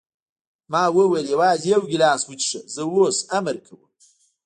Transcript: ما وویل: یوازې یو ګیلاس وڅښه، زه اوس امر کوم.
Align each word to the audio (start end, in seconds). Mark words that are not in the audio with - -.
ما 0.71 0.83
وویل: 0.97 1.25
یوازې 1.33 1.67
یو 1.73 1.81
ګیلاس 1.91 2.21
وڅښه، 2.25 2.61
زه 2.73 2.81
اوس 2.93 3.17
امر 3.37 3.55
کوم. 3.65 3.81